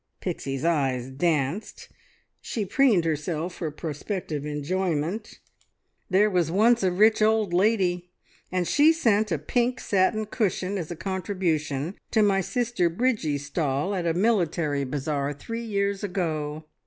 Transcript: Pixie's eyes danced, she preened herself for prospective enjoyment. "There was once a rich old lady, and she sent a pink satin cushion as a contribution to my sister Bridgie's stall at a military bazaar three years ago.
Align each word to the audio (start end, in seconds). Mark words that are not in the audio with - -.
Pixie's 0.19 0.65
eyes 0.65 1.11
danced, 1.11 1.87
she 2.41 2.65
preened 2.65 3.05
herself 3.05 3.53
for 3.53 3.69
prospective 3.69 4.47
enjoyment. 4.47 5.37
"There 6.09 6.27
was 6.27 6.49
once 6.49 6.81
a 6.81 6.91
rich 6.91 7.21
old 7.21 7.53
lady, 7.53 8.09
and 8.51 8.67
she 8.67 8.93
sent 8.93 9.31
a 9.31 9.37
pink 9.37 9.79
satin 9.79 10.25
cushion 10.25 10.79
as 10.79 10.89
a 10.89 10.95
contribution 10.95 11.99
to 12.09 12.23
my 12.23 12.41
sister 12.41 12.89
Bridgie's 12.89 13.45
stall 13.45 13.93
at 13.93 14.07
a 14.07 14.15
military 14.15 14.85
bazaar 14.85 15.33
three 15.33 15.63
years 15.63 16.03
ago. 16.03 16.65